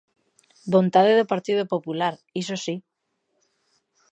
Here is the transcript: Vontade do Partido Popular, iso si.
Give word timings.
Vontade 0.75 1.17
do 1.19 1.29
Partido 1.33 1.63
Popular, 1.73 2.13
iso 2.41 2.55
si. 2.65 2.75